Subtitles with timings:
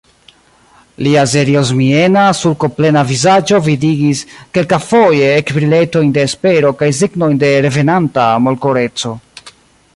[1.07, 4.23] Lia seriozmiena, sulkoplena vizaĝo vidigis
[4.59, 9.17] kelkafoje ekbriletojn de espero kaj signojn de revenanta molkoreco.